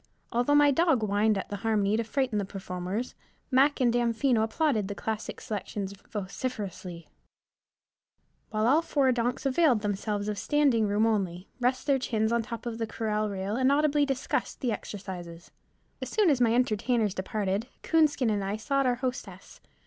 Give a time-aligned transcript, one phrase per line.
[0.31, 3.13] Although my dog whined at the harmony to frighten the performers,
[3.51, 7.07] Mac and Damfino applauded the classic selections vociferously,
[8.49, 12.47] while all four donks availed themselves of standing room only, rest their chins on the
[12.47, 15.51] top corral rail, and audibly discussed the exercises.
[16.01, 19.61] As soon as my entertainers departed, Coonskin and I sought our hostess.